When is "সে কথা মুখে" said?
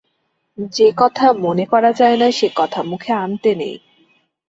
2.31-3.11